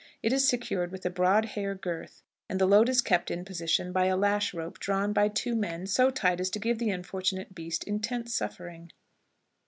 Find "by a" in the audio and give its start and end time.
3.91-4.17